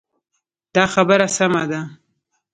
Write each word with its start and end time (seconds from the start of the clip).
دا 0.75 0.83
خبره 0.93 1.27
سمه 1.37 1.63
ده. 1.71 1.81